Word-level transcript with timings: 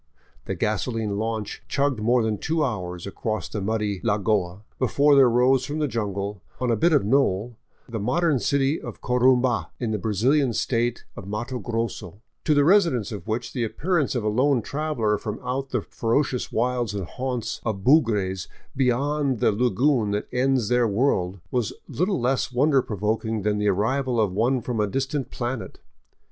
The 0.45 0.55
gasoline 0.55 1.19
launch 1.19 1.61
chugged 1.67 1.99
more 1.99 2.23
than 2.23 2.39
two 2.39 2.65
hours 2.65 3.05
across 3.05 3.47
the 3.47 3.61
muddy 3.61 4.01
lagoa 4.03 4.63
before 4.79 5.15
there 5.15 5.29
rose 5.29 5.63
from 5.63 5.77
the 5.77 5.87
jungle, 5.87 6.41
on 6.59 6.71
a 6.71 6.75
bit 6.75 6.91
of 6.91 7.05
knoll, 7.05 7.55
the 7.87 7.99
modern 7.99 8.39
city 8.39 8.81
of 8.81 8.99
Corumba, 8.99 9.67
in 9.79 9.91
the 9.91 9.99
Brazilian 9.99 10.53
State 10.53 11.05
of 11.15 11.27
Matto 11.27 11.59
Grosso, 11.59 12.19
to 12.45 12.55
the 12.55 12.63
residents 12.63 13.11
of 13.11 13.27
which 13.27 13.53
the 13.53 13.63
appearance 13.63 14.15
of 14.15 14.23
a 14.23 14.27
lone 14.27 14.63
traveler 14.63 15.19
from 15.19 15.39
out 15.43 15.69
the 15.69 15.81
ferocious 15.83 16.51
wilds 16.51 16.95
and 16.95 17.05
haunts 17.05 17.61
of 17.63 17.83
bugres 17.83 18.47
beyond 18.75 19.37
the 19.39 19.51
lagoon 19.51 20.09
that 20.09 20.27
ends 20.33 20.67
their 20.67 20.87
world 20.87 21.39
was 21.51 21.73
little 21.87 22.19
less 22.19 22.51
wonder 22.51 22.81
provoking 22.81 23.43
than 23.43 23.59
the 23.59 23.67
arrival 23.69 24.19
of 24.19 24.31
one 24.33 24.61
from 24.61 24.79
a 24.79 24.87
distant 24.87 25.29
planet. 25.29 25.79